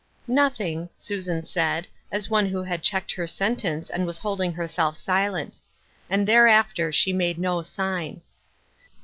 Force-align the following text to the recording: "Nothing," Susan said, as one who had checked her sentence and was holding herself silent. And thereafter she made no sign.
"Nothing," 0.33 0.89
Susan 0.97 1.45
said, 1.45 1.85
as 2.11 2.27
one 2.27 2.47
who 2.47 2.63
had 2.63 2.81
checked 2.81 3.11
her 3.11 3.27
sentence 3.27 3.87
and 3.87 4.07
was 4.07 4.17
holding 4.17 4.53
herself 4.53 4.97
silent. 4.97 5.59
And 6.09 6.27
thereafter 6.27 6.91
she 6.91 7.13
made 7.13 7.37
no 7.37 7.61
sign. 7.61 8.21